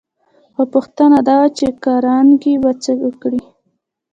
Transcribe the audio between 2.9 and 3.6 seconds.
وکړي